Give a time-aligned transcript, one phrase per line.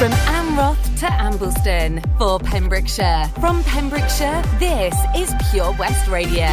[0.00, 3.30] From Amroth to Ambleston for Pembrokeshire.
[3.38, 6.46] From Pembrokeshire, this is Pure West Radio.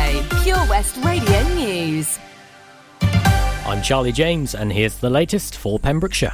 [0.44, 2.20] Pure West Radio News.
[3.02, 6.34] I'm Charlie James, and here's the latest for Pembrokeshire.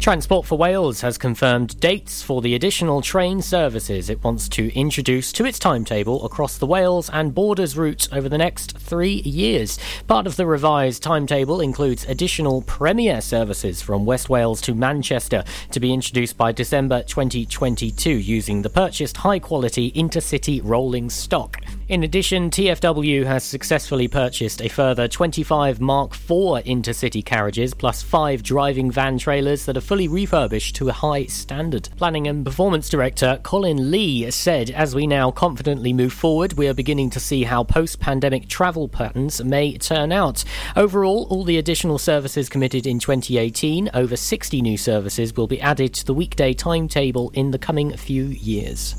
[0.00, 5.30] Transport for Wales has confirmed dates for the additional train services it wants to introduce
[5.30, 9.78] to its timetable across the Wales and Borders route over the next three years.
[10.08, 15.80] Part of the revised timetable includes additional Premier services from West Wales to Manchester to
[15.80, 21.58] be introduced by December 2022 using the purchased high quality intercity rolling stock.
[21.90, 28.44] In addition, TFW has successfully purchased a further 25 Mark IV intercity carriages plus five
[28.44, 31.88] driving van trailers that are fully refurbished to a high standard.
[31.96, 36.74] Planning and Performance Director Colin Lee said, As we now confidently move forward, we are
[36.74, 40.44] beginning to see how post pandemic travel patterns may turn out.
[40.76, 45.92] Overall, all the additional services committed in 2018, over 60 new services, will be added
[45.94, 48.94] to the weekday timetable in the coming few years.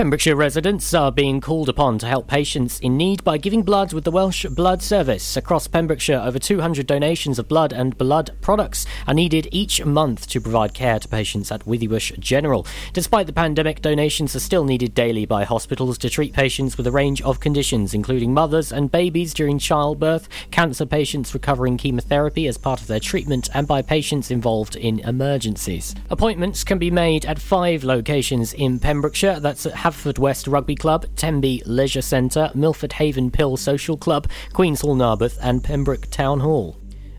[0.00, 4.02] Pembrokeshire residents are being called upon to help patients in need by giving blood with
[4.02, 5.36] the Welsh Blood Service.
[5.36, 10.40] Across Pembrokeshire, over 200 donations of blood and blood products are needed each month to
[10.40, 12.66] provide care to patients at Withybush General.
[12.94, 16.90] Despite the pandemic, donations are still needed daily by hospitals to treat patients with a
[16.90, 22.80] range of conditions, including mothers and babies during childbirth, cancer patients recovering chemotherapy as part
[22.80, 25.94] of their treatment, and by patients involved in emergencies.
[26.08, 29.38] Appointments can be made at five locations in Pembrokeshire.
[29.40, 34.94] That's at Haverfordwest Rugby Club, Tenby Leisure Centre, Milford Haven Pill Social Club, Queen's Hall
[34.94, 36.76] Narberth, and Pembroke Town Hall.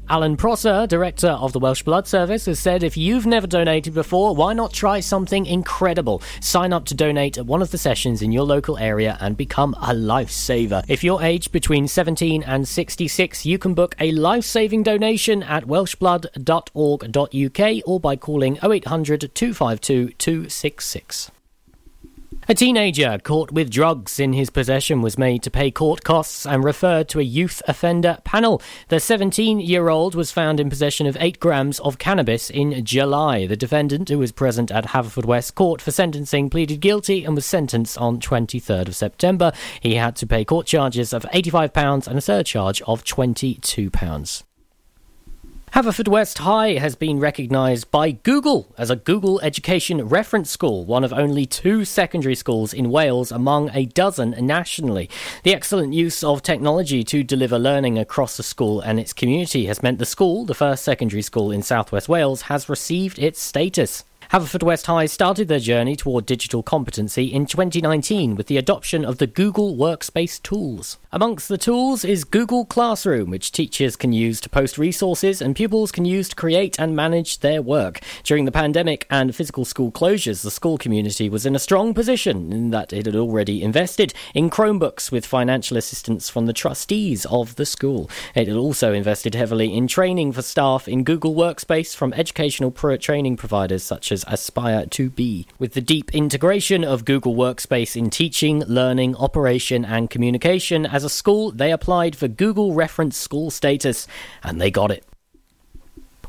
[0.08, 4.34] Alan Prosser, director of the Welsh Blood Service, has said if you've never donated before,
[4.36, 6.22] why not try something incredible?
[6.40, 9.74] Sign up to donate at one of the sessions in your local area and become
[9.76, 10.86] a lifesaver.
[10.88, 15.66] If you're aged between 17 and 66, you can book a life saving donation at
[15.66, 21.32] welshblood.org.uk or by calling 0800 252 266.
[22.52, 26.66] A teenager caught with drugs in his possession was made to pay court costs and
[26.66, 28.62] referred to a youth offender panel.
[28.90, 33.48] The 17 year old was found in possession of 8 grams of cannabis in July.
[33.48, 37.98] The defendant, who was present at Haverfordwest Court for sentencing, pleaded guilty and was sentenced
[37.98, 39.54] on 23rd of September.
[39.80, 44.44] He had to pay court charges of £85 and a surcharge of £22.
[45.74, 51.14] Haverfordwest High has been recognised by Google as a Google Education Reference School, one of
[51.14, 55.10] only two secondary schools in Wales among a dozen nationally.
[55.44, 59.82] The excellent use of technology to deliver learning across the school and its community has
[59.82, 64.04] meant the school, the first secondary school in southwest Wales, has received its status.
[64.32, 69.28] Haverfordwest High started their journey toward digital competency in 2019 with the adoption of the
[69.28, 70.98] Google Workspace tools.
[71.12, 75.92] Amongst the tools is Google Classroom, which teachers can use to post resources and pupils
[75.92, 78.00] can use to create and manage their work.
[78.24, 82.54] During the pandemic and physical school closures, the school community was in a strong position
[82.54, 87.58] in that it had already invested in Chromebooks with financial assistance from the trustees of
[87.58, 88.10] the school.
[88.34, 92.96] It had also invested heavily in training for staff in Google Workspace from educational pro-
[92.96, 95.48] training providers such as Aspire to Be.
[95.60, 101.10] With the deep integration of Google Workspace in teaching, learning, operation, and communication, as a
[101.10, 104.08] school, they applied for Google Reference School status,
[104.44, 105.06] and they got it.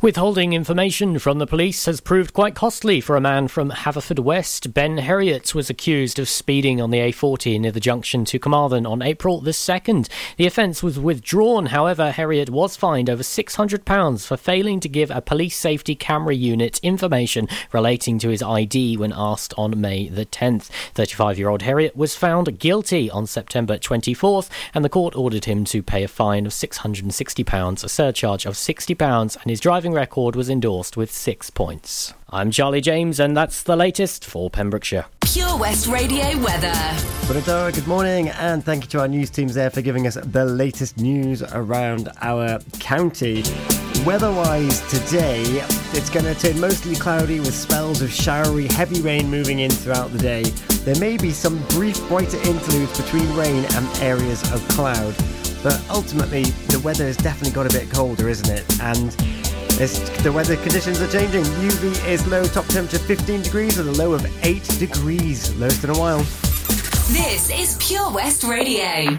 [0.02, 4.74] Withholding information from the police has proved quite costly for a man from Haverfordwest.
[4.74, 9.00] Ben Herriot was accused of speeding on the A40 near the junction to Carmarthen on
[9.00, 10.08] April the 2nd.
[10.38, 15.20] The offence was withdrawn, however, Herriot was fined over £600 for failing to give a
[15.20, 20.64] police safety camera unit information relating to his ID when asked on May the 10th.
[20.94, 25.64] 35 year old Herriot was found guilty on September 24th, and the court ordered him
[25.66, 30.48] to pay a fine of £660, a surcharge of £60, and his driving record was
[30.48, 32.14] endorsed with six points.
[32.30, 35.06] I'm Charlie James, and that's the latest for Pembrokeshire.
[35.20, 36.72] Pure West Radio weather.
[37.28, 40.44] Bonadora, good morning, and thank you to our news teams there for giving us the
[40.44, 43.42] latest news around our county.
[44.04, 45.42] Weather-wise today,
[45.92, 50.10] it's going to turn mostly cloudy with spells of showery, heavy rain moving in throughout
[50.10, 50.42] the day.
[50.84, 55.14] There may be some brief brighter interludes between rain and areas of cloud,
[55.62, 58.80] but ultimately the weather has definitely got a bit colder, isn't it?
[58.80, 59.14] And
[59.80, 61.44] it's, the weather conditions are changing.
[61.44, 65.90] UV is low, top temperature 15 degrees with a low of 8 degrees, lowest in
[65.90, 66.22] a while.
[67.08, 69.18] This is Pure West Radio.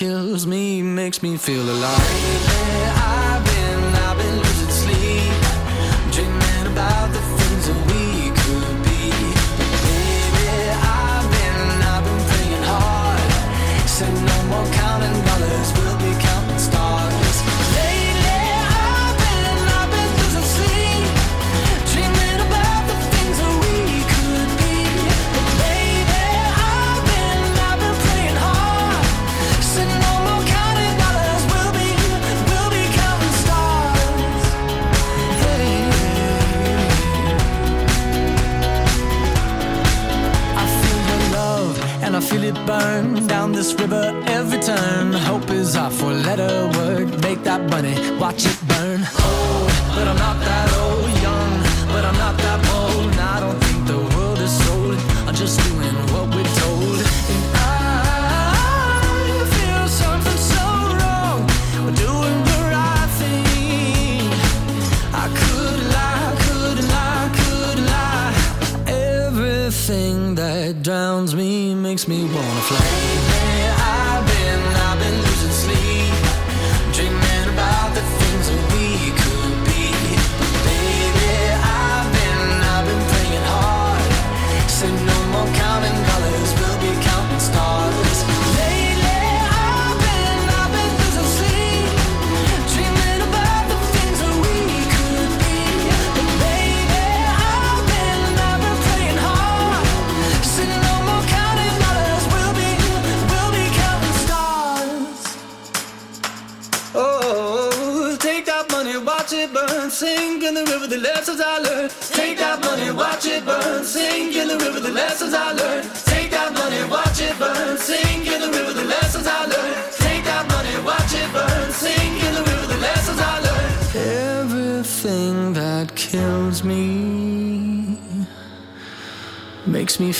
[0.00, 1.98] kills me, makes me feel alive.
[2.08, 5.42] Lately, I've been, I've been losing sleep,
[6.10, 7.29] dreaming about the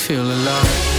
[0.01, 0.90] feel alive.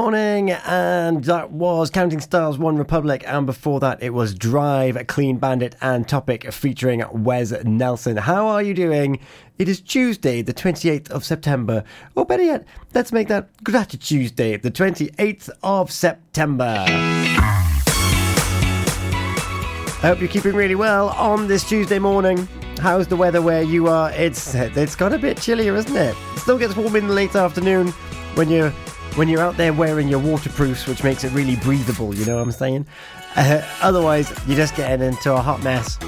[0.00, 5.76] Morning, and that was Counting Stars OneRepublic, and before that it was Drive, Clean Bandit,
[5.82, 8.16] and Topic featuring Wes Nelson.
[8.16, 9.20] How are you doing?
[9.58, 12.64] It is Tuesday, the 28th of September, or better yet,
[12.94, 16.86] let's make that Gratitude Tuesday, the 28th of September.
[16.86, 17.58] I
[20.00, 22.48] hope you're keeping really well on this Tuesday morning.
[22.78, 24.10] How's the weather where you are?
[24.12, 26.16] It's it's got a bit chillier, isn't it?
[26.32, 27.88] It still gets warm in the late afternoon
[28.34, 28.72] when you're
[29.20, 32.14] when you're out there wearing your waterproofs, which makes it really breathable.
[32.14, 32.86] You know what I'm saying?
[33.36, 35.98] Uh, otherwise, you're just getting into a hot mess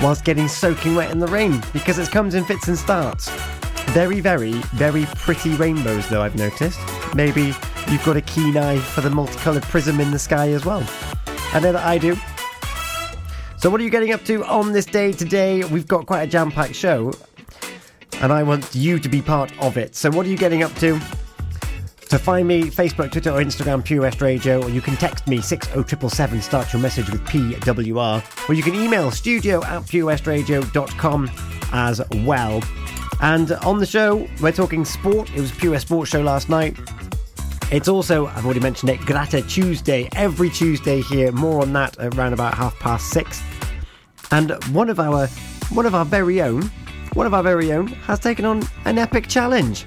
[0.00, 3.28] whilst getting soaking wet in the rain because it comes in fits and starts.
[3.86, 6.78] Very, very, very pretty rainbows, though I've noticed.
[7.16, 7.52] Maybe
[7.90, 10.88] you've got a keen eye for the multicoloured prism in the sky as well.
[11.52, 12.14] I know that I do.
[13.56, 15.64] So, what are you getting up to on this day today?
[15.64, 17.12] We've got quite a jam packed show,
[18.20, 19.96] and I want you to be part of it.
[19.96, 21.00] So, what are you getting up to?
[22.08, 25.40] To find me, Facebook, Twitter, or Instagram, Pure West Radio, or you can text me
[25.40, 31.30] 60777, start your message with PWR, or you can email studio at purewestradio.com
[31.72, 32.62] as well.
[33.20, 35.30] And on the show, we're talking sport.
[35.30, 36.76] It was Pure Sports Show last night.
[37.72, 41.32] It's also, I've already mentioned it, Grata Tuesday, every Tuesday here.
[41.32, 43.42] More on that around about half past six.
[44.30, 45.26] And one of our
[45.70, 46.62] one of our very own,
[47.14, 49.84] one of our very own has taken on an epic challenge.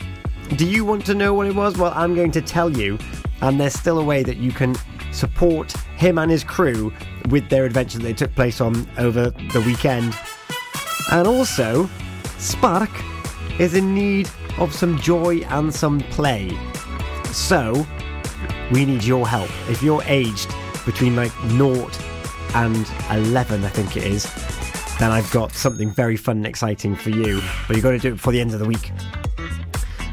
[0.56, 1.77] Do you want to know what it was?
[1.77, 2.98] Well, I'm going to tell you,
[3.41, 4.75] and there's still a way that you can
[5.12, 6.91] support him and his crew
[7.29, 10.18] with their adventure that they took place on over the weekend.
[11.12, 11.89] And also,
[12.38, 12.89] Spark
[13.60, 16.58] is in need of some joy and some play.
[17.25, 17.86] So,
[18.72, 19.50] we need your help.
[19.70, 20.53] If you're aged
[20.86, 21.89] between like 0
[22.56, 24.24] and 11, I think it is,
[24.98, 27.39] then I've got something very fun and exciting for you.
[27.68, 28.91] But you've got to do it before the end of the week.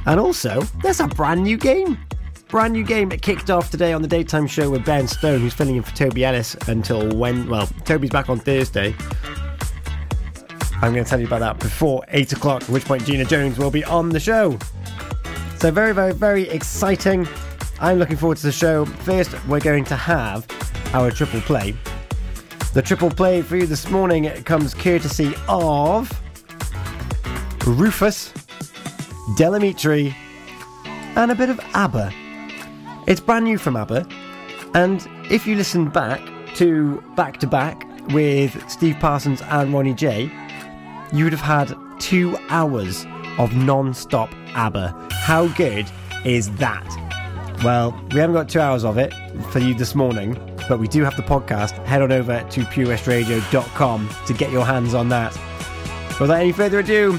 [0.06, 1.98] And also, there's a brand new game.
[2.48, 3.10] Brand new game.
[3.10, 6.24] Kicked off today on the daytime show with Ben Stone, who's filling in for Toby
[6.24, 7.48] Ellis until when?
[7.48, 8.94] Well, Toby's back on Thursday.
[10.80, 13.58] I'm going to tell you about that before 8 o'clock, at which point Gina Jones
[13.58, 14.58] will be on the show.
[15.58, 17.26] So, very, very, very exciting.
[17.80, 18.84] I'm looking forward to the show.
[18.84, 20.46] First, we're going to have
[20.94, 21.74] our triple play.
[22.74, 26.12] The triple play for you this morning comes courtesy of
[27.66, 28.32] Rufus,
[29.34, 30.14] Del Amitri,
[31.16, 32.12] and a bit of ABBA.
[33.08, 34.06] It's brand new from ABBA,
[34.74, 36.20] and if you listen back
[36.54, 40.30] to back to back with Steve Parsons and Ronnie J,
[41.12, 43.04] you would have had two hours
[43.38, 45.08] of non stop ABBA.
[45.10, 45.90] How good
[46.24, 46.86] is that?
[47.64, 49.12] Well, we haven't got two hours of it
[49.50, 50.34] for you this morning,
[50.68, 51.84] but we do have the podcast.
[51.84, 55.36] Head on over to purewestradio.com to get your hands on that.
[56.20, 57.18] Without any further ado,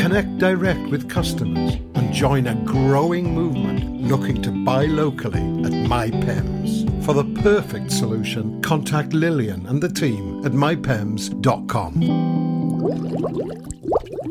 [0.00, 7.04] connect direct with customers and join a growing movement looking to buy locally at MyPems.
[7.04, 12.00] For the perfect solution, contact Lillian and the team at mypems.com.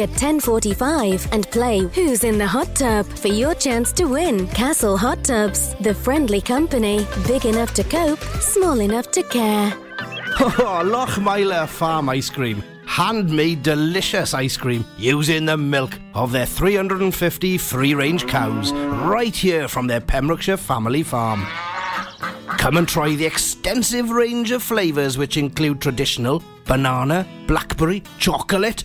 [0.00, 4.46] at 10:45 and play Who's in the Hot Tub for your chance to win.
[4.48, 9.72] Castle Hot Tubs, the friendly company, big enough to cope, small enough to care.
[10.38, 12.62] Oh, Lochmeyler Farm Ice Cream.
[12.84, 19.66] Handmade delicious ice cream using the milk of their 350 free range cows right here
[19.66, 21.46] from their Pembrokeshire family farm.
[22.58, 28.84] Come and try the extensive range of flavours which include traditional, banana, blackberry, chocolate,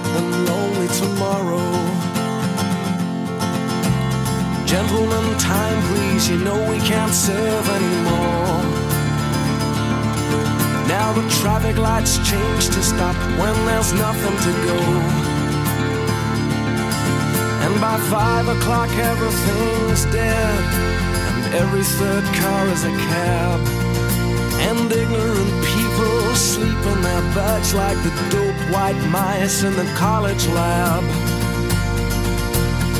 [1.11, 1.67] tomorrow.
[4.65, 8.63] Gentlemen, time please, you know we can't serve anymore.
[10.87, 14.79] Now the traffic lights change to stop when there's nothing to go.
[17.63, 20.59] And by five o'clock everything's dead,
[21.33, 23.80] and every third car is a cab.
[24.67, 30.47] And ignorant people sleep in their beds like the dope white mice in the college
[30.47, 31.03] lab.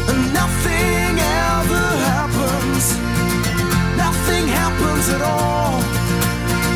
[0.10, 1.14] And nothing
[1.54, 2.84] ever happens,
[4.06, 5.80] nothing happens at all.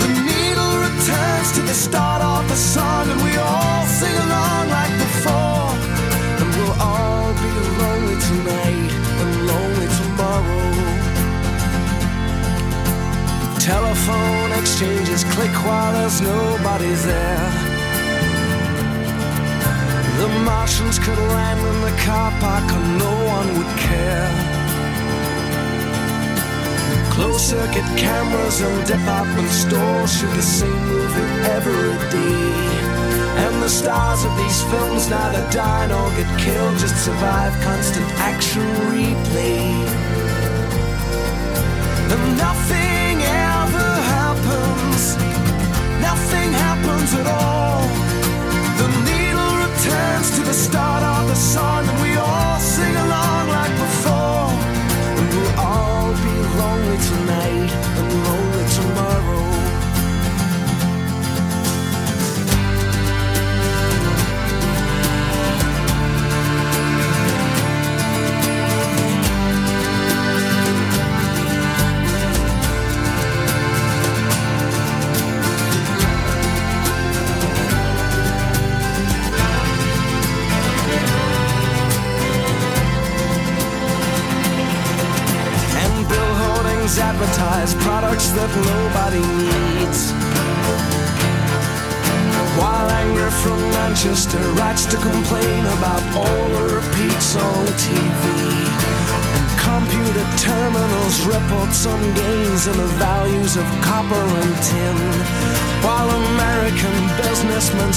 [0.01, 4.93] The needle returns to the start of the song, and we all sing along like
[5.05, 5.69] before.
[6.39, 10.74] And we'll all be lonely tonight and lonely tomorrow.
[13.65, 17.49] Telephone exchanges click while there's nobody there.
[20.19, 24.29] The Martians could land in the car park and no one would care.
[27.09, 32.53] Closed circuit cameras and department stores shoot the same movie every day.
[33.45, 38.61] And the stars of these films neither die nor get killed, just survive constant action
[38.93, 39.87] replay.
[42.13, 42.94] And nothing
[46.45, 47.81] nothing happens at all.
[48.77, 53.75] The needle returns to the start of the song, and we all sing along like
[53.85, 54.49] before.
[55.17, 58.24] And we'll all be lonely tonight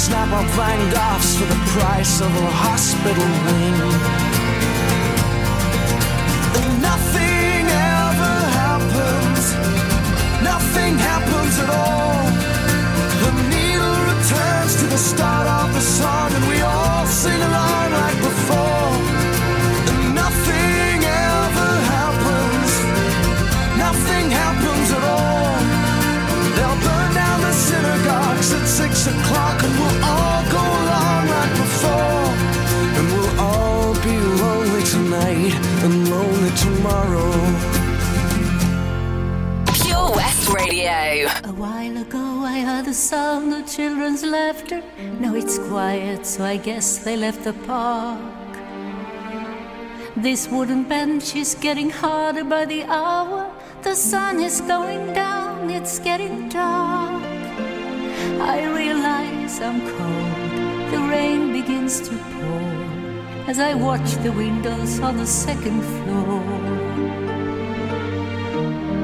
[0.09, 3.77] snap up Van Goghs for the price of a hospital wing.
[6.59, 7.28] And nothing
[43.09, 44.83] sound of children's laughter.
[45.18, 48.21] Now it's quiet, so I guess they left the park.
[50.14, 53.51] This wooden bench is getting harder by the hour.
[53.81, 57.23] The sun is going down, it's getting dark.
[58.55, 65.16] I realize I'm cold, the rain begins to pour as I watch the windows on
[65.16, 66.42] the second floor.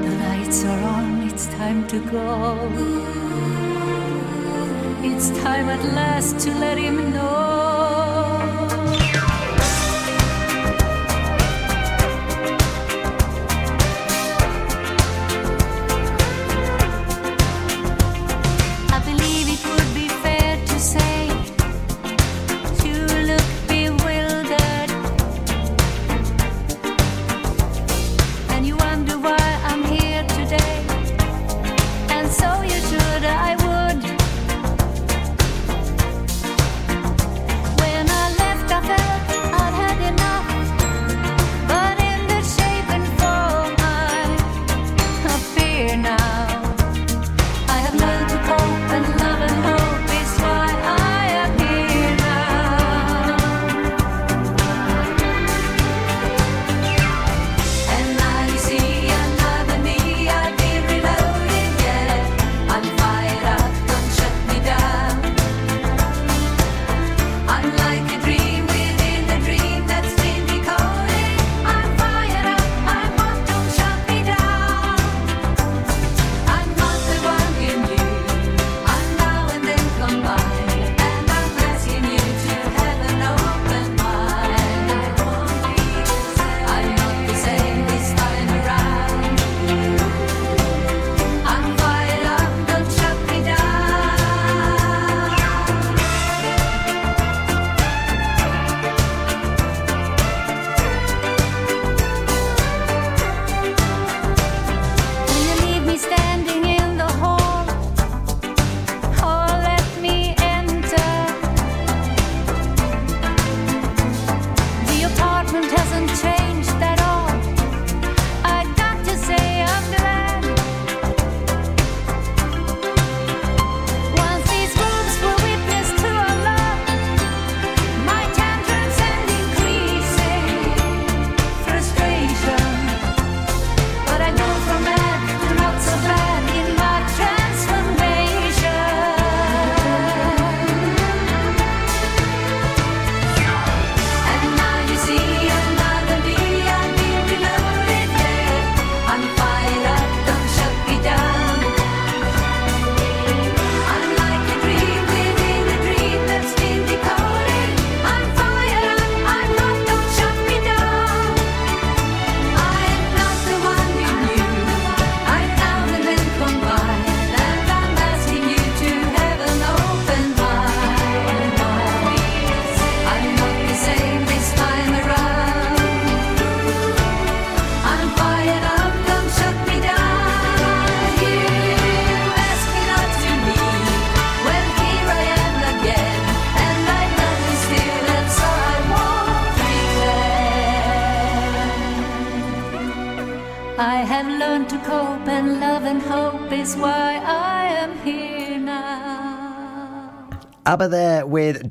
[0.05, 3.24] The lights are on, it's time to go.
[5.07, 7.64] It's time at last to let him know.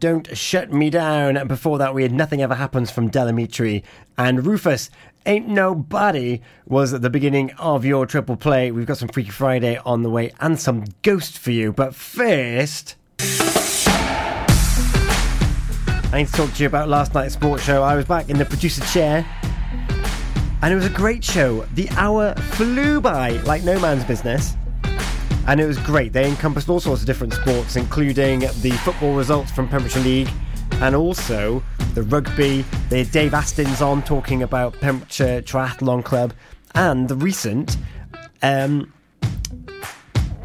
[0.04, 1.48] Don't Shut Me Down.
[1.48, 3.84] Before that, we had Nothing Ever Happens from Del Amitri.
[4.18, 4.90] And Rufus,
[5.26, 8.70] Ain't Nobody was at the beginning of your triple play.
[8.70, 11.72] We've got some Freaky Friday on the way and some Ghost for you.
[11.72, 12.98] But first.
[16.12, 17.82] I need to talk to you about last night's sports show.
[17.82, 19.26] I was back in the producer chair
[20.62, 21.62] and it was a great show.
[21.76, 24.58] The hour flew by like no man's business.
[25.48, 26.14] And it was great.
[26.14, 30.30] They encompassed all sorts of different sports, including the football results from Pembrokeshire League
[30.74, 31.62] and also
[31.94, 32.66] the rugby.
[32.90, 36.34] They had Dave Astins on talking about Pembrokeshire Triathlon Club
[36.76, 37.78] and the recent
[38.42, 38.92] um,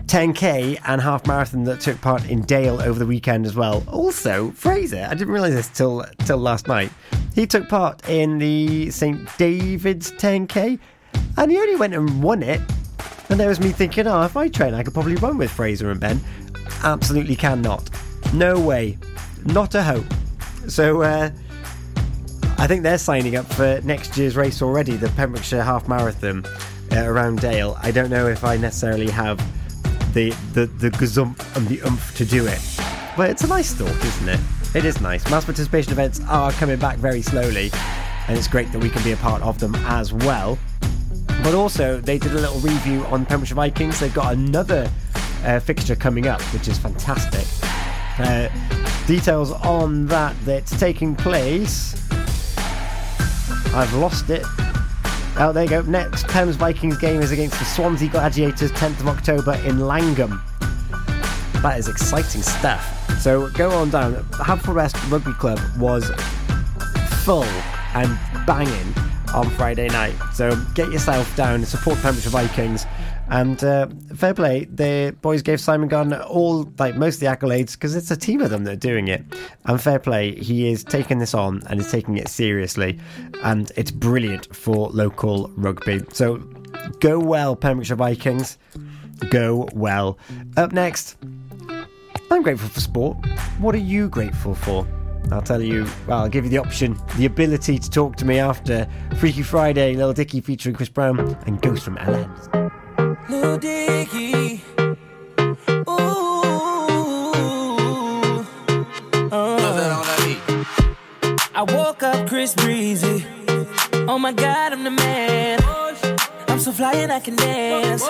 [0.07, 3.85] 10k and half marathon that took part in Dale over the weekend as well.
[3.89, 6.91] Also, Fraser, I didn't realise this till till last night.
[7.35, 10.79] He took part in the St David's 10k,
[11.37, 12.61] and he only went and won it.
[13.31, 15.91] And there was me thinking, oh, if I train, I could probably run with Fraser
[15.91, 16.21] and Ben.
[16.83, 17.91] Absolutely cannot.
[18.33, 18.99] No way.
[19.45, 20.07] Not a hope.
[20.67, 21.31] So uh,
[22.59, 26.45] I think they're signing up for next year's race already, the Pembrokeshire Half Marathon
[26.93, 27.77] uh, around Dale.
[27.83, 29.39] I don't know if I necessarily have
[30.15, 32.61] the the the gazump and the oomph to do it.
[33.17, 34.41] But it's a nice thought, isn't it?
[34.75, 35.29] It is nice.
[35.31, 37.71] Mass participation events are coming back very slowly,
[38.27, 40.59] and it's great that we can be a part of them as well.
[41.43, 44.01] But also, they did a little review on Pembrokeshire Vikings.
[44.01, 44.91] They've got another
[45.45, 47.47] uh, fixture coming up, which is fantastic.
[48.19, 48.49] Uh,
[49.07, 51.95] details on that that's taking place.
[53.75, 54.43] I've lost it.
[55.41, 55.83] Oh, there you go.
[55.83, 60.43] Next Thames Vikings game is against the Swansea Gladiators, 10th of October in Langham.
[61.63, 63.21] That is exciting stuff.
[63.21, 64.15] So go on down.
[64.33, 66.11] Haverfordwest Rugby Club was
[67.25, 67.45] full
[67.95, 68.95] and banging
[69.35, 70.15] on Friday night.
[70.33, 72.87] So get yourself down, support Pembrokeshire Vikings.
[73.31, 77.73] And uh, fair play, the boys gave Simon Gunn all, like most of the accolades
[77.73, 79.23] because it's a team of them that are doing it.
[79.67, 82.99] And fair play, he is taking this on and is taking it seriously.
[83.43, 86.03] And it's brilliant for local rugby.
[86.13, 86.37] So
[87.01, 88.57] go well, Pembrokeshire Vikings.
[89.31, 90.19] Go well.
[90.57, 91.17] Up next,
[92.31, 93.19] I'm grateful for sport.
[93.59, 94.87] What are you grateful for?
[95.31, 98.39] I'll tell you, well, I'll give you the option, the ability to talk to me
[98.39, 102.29] after Freaky Friday, Lil Dicky featuring Chris Brown and Ghost from Ella.
[103.29, 104.63] Lil Dicky.
[104.81, 106.05] Ooh.
[109.31, 110.05] Uh,
[111.55, 113.27] I woke up Chris Breezy.
[114.09, 115.59] Oh my god, I'm the man.
[116.49, 118.03] I'm so fly and I can dance.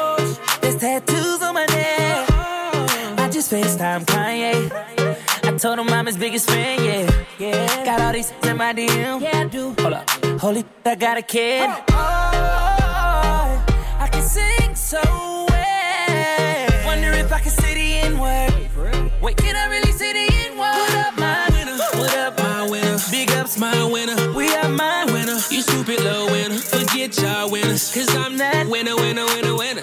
[0.61, 2.29] There's tattoos on my neck.
[3.19, 5.08] I just FaceTime Kanye.
[5.59, 7.25] Told him I'm his biggest fan, yeah.
[7.37, 7.85] Yeah.
[7.85, 9.21] Got all these in my DM.
[9.21, 9.75] Yeah, I do.
[9.81, 10.09] Hold up.
[10.41, 11.69] Holy, I got a kid.
[11.69, 13.67] Oh, oh, oh,
[13.99, 16.87] I can sing so well.
[16.87, 18.53] Wonder if I can say the N word.
[19.21, 20.61] Wait, can I really say the N word?
[20.61, 21.77] What up, my winner?
[21.77, 22.99] What up, my winner?
[23.11, 24.33] Big ups, my winner.
[24.35, 25.39] We are my winner.
[25.51, 26.59] You stupid little winner.
[26.59, 27.93] Forget y'all winners.
[27.93, 29.83] Cause I'm that winner, winner, winner, winner.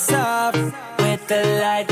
[0.00, 0.54] myself
[0.98, 1.89] with the light.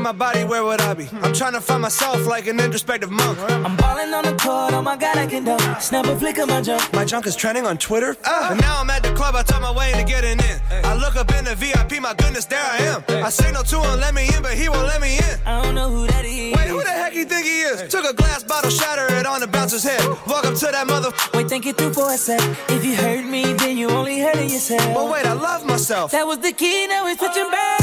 [0.00, 1.08] In my body, where would I be?
[1.22, 3.38] I'm trying to find myself like an introspective monk.
[3.66, 5.62] I'm balling on the court, oh my god, I can dunk.
[5.80, 6.82] Snap a flick of my junk.
[6.94, 8.16] My junk is trending on Twitter.
[8.24, 10.56] Uh, and now I'm at the club, I talk my way to getting in.
[10.84, 13.04] I look up in the VIP, my goodness, there I am.
[13.08, 15.36] I signal to him, let me in, but he won't let me in.
[15.44, 16.56] I don't know who that is.
[16.56, 17.92] Wait, who the heck you think he is?
[17.92, 20.02] Took a glass bottle, shatter it on the bouncer's head.
[20.26, 21.10] Welcome to that mother.
[21.34, 22.40] Wait, think it through for a sec.
[22.70, 24.94] If you hurt me, then you only hurt yourself.
[24.94, 26.12] But wait, I love myself.
[26.12, 27.80] That was the key, now it's switching back.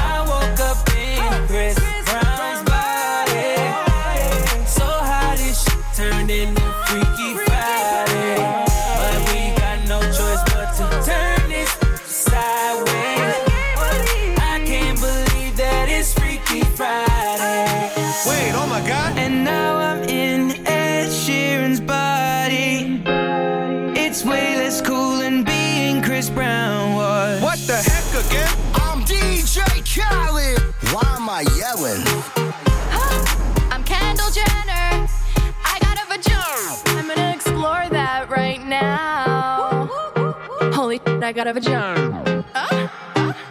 [0.00, 0.47] I woke up in
[1.46, 3.56] Chris Brown's body.
[4.66, 8.36] So how this shit turned into Freaky Friday.
[9.00, 11.70] But we got no choice but to turn this
[12.04, 13.34] sideways.
[14.38, 17.90] I can't believe that it's Freaky Friday.
[18.26, 19.16] Wait, oh my god.
[19.16, 23.02] And now I'm in Ed Sheeran's body.
[24.00, 24.47] It's way
[38.68, 39.88] now.
[40.72, 42.44] Holy shit, I got a vagina.
[42.54, 42.88] Uh,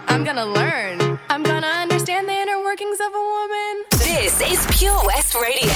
[0.07, 1.19] I'm gonna learn.
[1.29, 3.73] I'm gonna understand the inner workings of a woman.
[3.91, 5.73] This is Pure West Radio.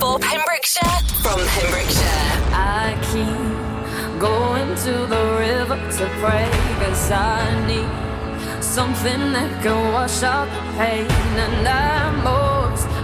[0.00, 2.26] For Pembrokeshire, from Pembrokeshire.
[2.52, 6.48] I keep going to the river to pray,
[6.80, 11.06] cause I need something that can wash out the pain.
[11.44, 12.45] And I'm most,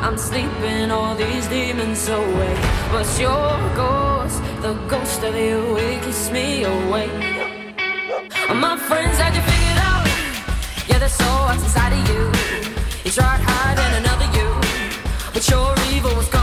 [0.02, 2.54] I'm sleeping all these demons away.
[2.90, 7.12] But your ghost, the ghost of you, it keeps me awake.
[8.52, 10.06] My friends had you figured out.
[10.88, 12.22] Yeah, there's so what's inside of you.
[13.04, 14.48] You tried hiding another you,
[15.32, 16.41] but your evil was coming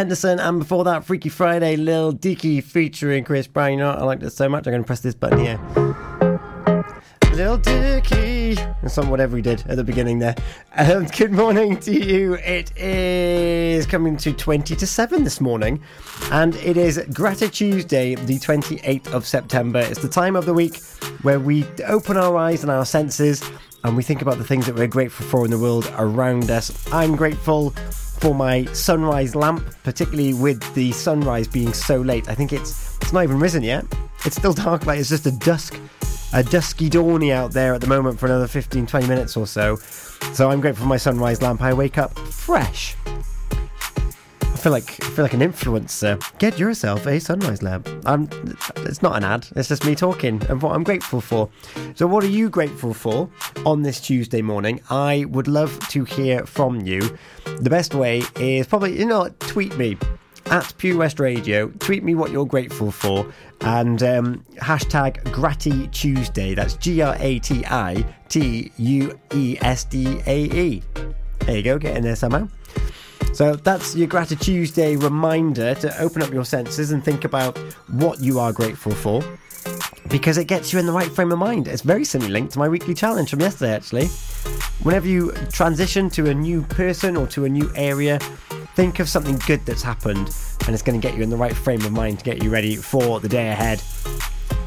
[0.00, 3.72] Henderson, and before that, Freaky Friday, Lil Dicky featuring Chris Brown.
[3.72, 5.60] You know, I like this so much, I'm going to press this button here.
[7.34, 8.56] Lil Dicky.
[8.80, 10.34] And some whatever he did at the beginning there.
[10.74, 12.36] Um, good morning to you.
[12.36, 15.82] It is coming to 20 to 7 this morning,
[16.32, 19.80] and it is Gratitude Tuesday, the 28th of September.
[19.80, 20.82] It's the time of the week
[21.20, 23.44] where we open our eyes and our senses
[23.84, 26.90] and we think about the things that we're grateful for in the world around us.
[26.92, 27.74] I'm grateful
[28.20, 32.28] for my sunrise lamp, particularly with the sunrise being so late.
[32.28, 33.84] I think it's it's not even risen yet.
[34.24, 35.80] It's still dark, like it's just a dusk
[36.32, 39.76] a dusky dawny out there at the moment for another 15 20 minutes or so.
[40.32, 41.60] So I'm grateful for my sunrise lamp.
[41.62, 42.94] I wake up fresh.
[44.60, 46.38] I feel like I feel like an influencer.
[46.38, 47.88] Get yourself a sunrise lamp.
[48.04, 48.28] I'm,
[48.80, 49.48] it's not an ad.
[49.56, 51.48] It's just me talking and what I'm grateful for.
[51.94, 53.30] So, what are you grateful for
[53.64, 54.82] on this Tuesday morning?
[54.90, 57.00] I would love to hear from you.
[57.60, 59.96] The best way is probably you know tweet me
[60.50, 61.68] at Pure West Radio.
[61.78, 63.32] Tweet me what you're grateful for
[63.62, 66.52] and um, hashtag Gratty Tuesday.
[66.52, 70.82] That's G R A T I T U E S D A E.
[71.46, 72.46] There you go, get in there somehow.
[73.32, 77.56] So that's your Gratitude Tuesday reminder to open up your senses and think about
[77.88, 79.22] what you are grateful for
[80.08, 81.68] because it gets you in the right frame of mind.
[81.68, 84.06] It's very simply linked to my weekly challenge from yesterday, actually.
[84.82, 88.18] Whenever you transition to a new person or to a new area,
[88.74, 90.34] think of something good that's happened
[90.66, 92.50] and it's going to get you in the right frame of mind to get you
[92.50, 93.82] ready for the day ahead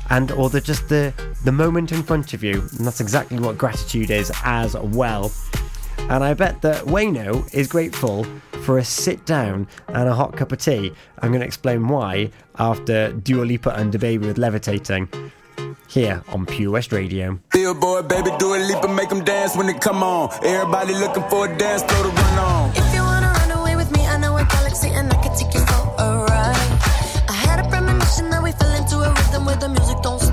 [0.09, 3.57] and or the just the the moment in front of you and that's exactly what
[3.57, 5.31] gratitude is as well
[6.09, 8.25] and I bet that Wayno is grateful
[8.63, 10.91] for a sit down and a hot cup of tea.
[11.19, 15.09] I'm going to explain why after Dua Lipa and Baby with Levitating
[15.87, 17.39] here on Pure West Radio.
[17.51, 20.29] Billboard, baby, Dua Lipa and make them dance when they come on.
[20.43, 22.69] Everybody looking for a dance floor to run on.
[22.71, 25.53] If you wanna run away with me, I know a galaxy and I can take
[25.53, 26.79] you for a ride.
[27.29, 30.32] I had a premonition that we fell into a rhythm where the music don't stop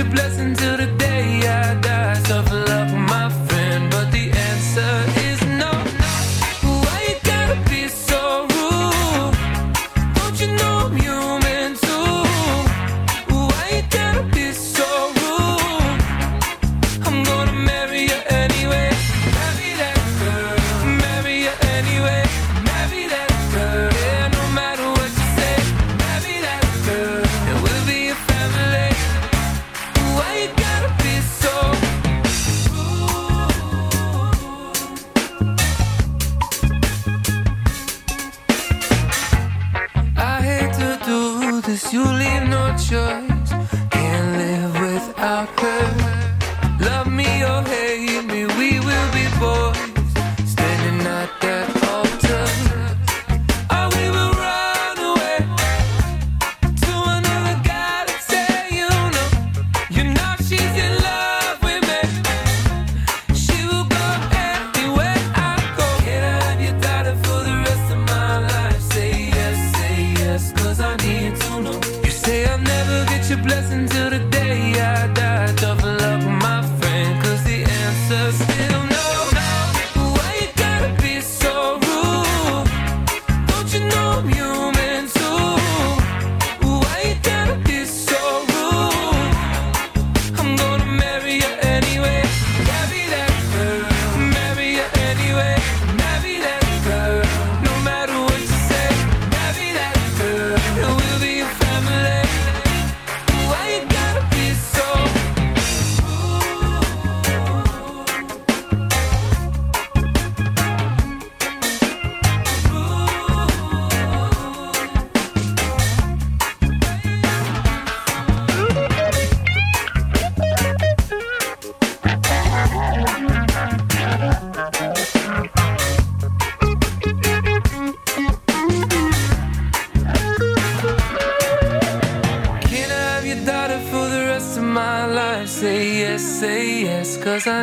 [0.00, 0.69] your blessing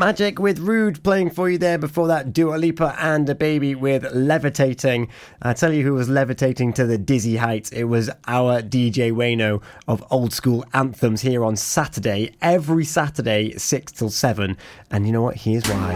[0.00, 5.10] Magic with Rude playing for you there before that Dua Lipa and DaBaby with Levitating.
[5.42, 7.68] I tell you who was levitating to the dizzy heights.
[7.68, 13.92] It was our DJ Wayno of Old School Anthems here on Saturday, every Saturday, 6
[13.92, 14.56] till 7.
[14.90, 15.36] And you know what?
[15.36, 15.92] Here's why.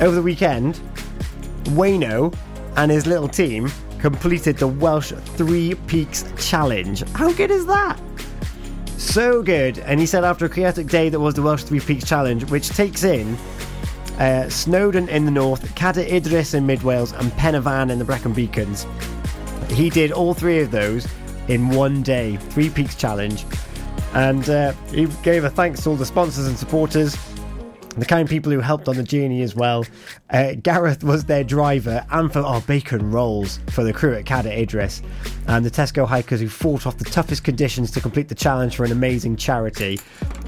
[0.00, 0.80] Over the weekend,
[1.64, 2.34] Wayno
[2.76, 7.02] and his little team completed the Welsh Three Peaks Challenge.
[7.10, 8.00] How good is that?
[8.98, 9.78] So good.
[9.78, 12.68] And he said after a chaotic day that was the Welsh Three Peaks Challenge, which
[12.68, 13.36] takes in
[14.18, 18.00] uh, Snowdon in the north, Cadair Idris in mid Wales, and Pen y Fan in
[18.00, 18.86] the Brecon Beacons.
[19.70, 21.06] He did all three of those
[21.46, 23.44] in one day, Three Peaks Challenge.
[24.14, 27.16] And uh, he gave a thanks to all the sponsors and supporters,
[28.00, 29.84] the kind of people who helped on the journey as well.
[30.30, 34.56] Uh, Gareth was their driver, and for oh, bacon rolls for the crew at Cadair
[34.56, 35.02] Idris,
[35.46, 38.84] and the Tesco hikers who fought off the toughest conditions to complete the challenge for
[38.84, 39.98] an amazing charity.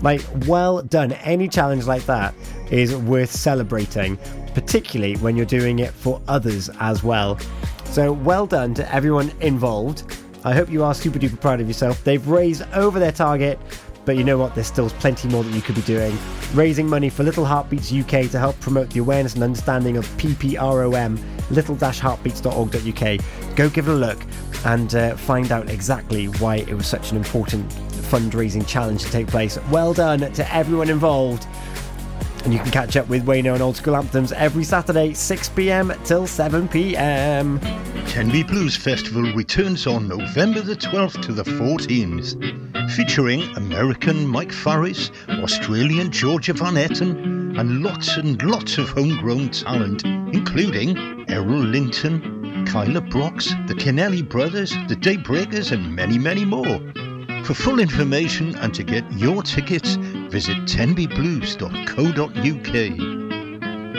[0.02, 1.12] Like, well done.
[1.12, 2.34] Any challenge like that
[2.70, 4.16] is worth celebrating,
[4.54, 7.38] particularly when you're doing it for others as well.
[7.84, 10.04] So, well done to everyone involved.
[10.42, 12.02] I hope you are super duper proud of yourself.
[12.02, 13.58] They've raised over their target,
[14.10, 14.56] but you know what?
[14.56, 16.18] There's still plenty more that you could be doing.
[16.52, 21.16] Raising money for Little Heartbeats UK to help promote the awareness and understanding of PPROM,
[21.52, 23.54] little-heartbeats.org.uk.
[23.54, 24.18] Go give it a look
[24.64, 29.28] and uh, find out exactly why it was such an important fundraising challenge to take
[29.28, 29.60] place.
[29.70, 31.46] Well done to everyone involved.
[32.44, 36.22] And you can catch up with Wayno and Old School Anthems every Saturday, 6pm till
[36.22, 37.60] 7pm.
[38.08, 45.10] Tenby Blues Festival returns on November the 12th to the 14th, featuring American Mike Farris,
[45.28, 50.96] Australian Georgia Van Etten, and lots and lots of homegrown talent, including
[51.28, 56.80] Errol Linton, Kyla Brox, the Kennelly Brothers, the Daybreakers, and many, many more.
[57.44, 59.96] For full information and to get your tickets,
[60.30, 63.29] visit tenbyblues.co.uk.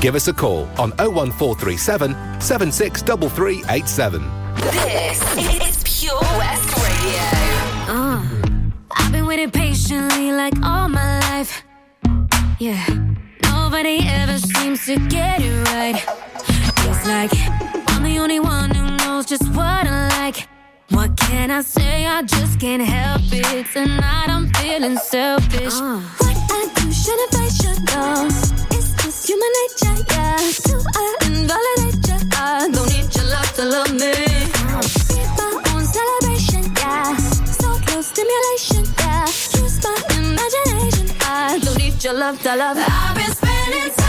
[0.00, 4.22] Give us a call on 01437 763387.
[4.56, 5.22] This
[5.66, 7.24] is Pure West Radio.
[7.88, 8.22] Uh,
[8.92, 11.62] I've been waiting patiently like all my life.
[12.58, 12.84] Yeah,
[13.42, 15.96] nobody ever seems to get it right.
[16.88, 17.32] It's like
[17.90, 20.46] I'm the only one who knows just what I like.
[20.90, 22.06] What can I say?
[22.06, 23.66] I just can't help it.
[23.72, 25.74] Tonight I'm feeling selfish.
[25.74, 28.65] What I do, shouldn't I should know?
[29.26, 30.36] Human nature, yeah.
[30.66, 32.18] Do I invalidate you?
[32.32, 34.12] I don't need your love to love me.
[35.10, 37.16] Be my own celebration, yeah.
[37.58, 39.26] So close stimulation, yeah.
[39.60, 41.16] Use my imagination.
[41.22, 42.76] I don't need your love to love.
[42.76, 42.84] Me.
[42.86, 44.05] I've been spending time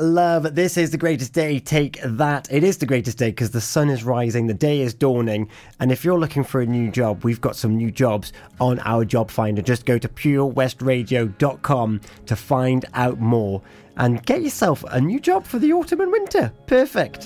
[0.00, 0.54] love.
[0.54, 1.58] This is the greatest day.
[1.58, 2.48] Take that.
[2.50, 5.48] It is the greatest day because the sun is rising, the day is dawning.
[5.80, 9.04] And if you're looking for a new job, we've got some new jobs on our
[9.04, 9.62] job finder.
[9.62, 13.62] Just go to purewestradio.com to find out more
[13.96, 16.52] and get yourself a new job for the autumn and winter.
[16.66, 17.22] Perfect.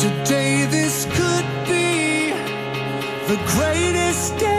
[0.00, 2.30] Today, this could be
[3.28, 4.55] the greatest day.